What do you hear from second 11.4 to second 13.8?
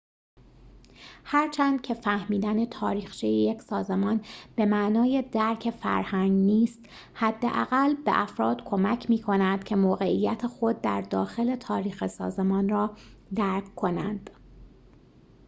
تاریخ سازمان را درک